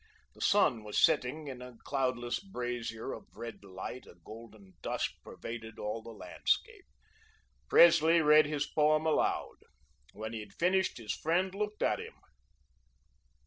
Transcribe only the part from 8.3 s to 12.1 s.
his poem aloud. When he had finished, his friend looked at